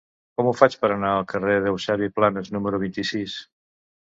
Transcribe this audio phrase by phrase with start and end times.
[0.39, 3.37] Com ho faig per anar al carrer d'Eusebi Planas número vint-i-sis?